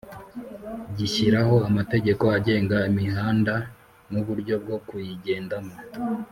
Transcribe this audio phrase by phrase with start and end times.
[0.97, 3.55] gishyiraho amategeko agenga imihanda
[4.11, 5.73] n’uburyo bwo kuyigendamo